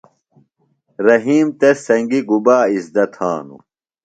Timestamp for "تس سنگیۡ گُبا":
1.59-2.57